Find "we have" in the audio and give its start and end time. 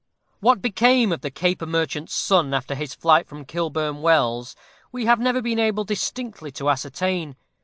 4.91-5.19